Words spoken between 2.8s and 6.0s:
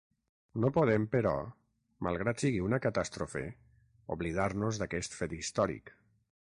catàstrofe, oblidar-nos d'aquest fet històric.